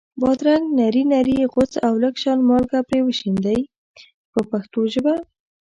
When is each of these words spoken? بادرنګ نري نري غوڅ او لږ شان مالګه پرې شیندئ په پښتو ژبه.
بادرنګ 0.21 0.65
نري 0.79 1.03
نري 1.13 1.37
غوڅ 1.51 1.71
او 1.87 1.93
لږ 2.03 2.15
شان 2.23 2.39
مالګه 2.47 2.79
پرې 2.87 2.99
شیندئ 3.19 3.59
په 4.31 4.39
پښتو 4.51 4.79
ژبه. 4.93 5.15